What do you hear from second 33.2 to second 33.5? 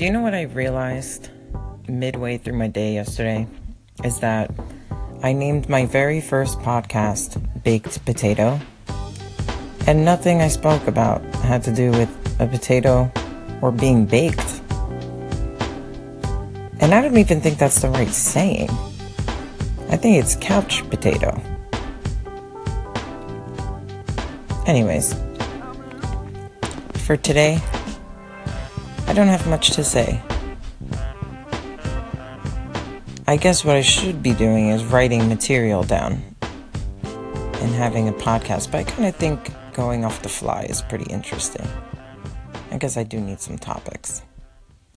I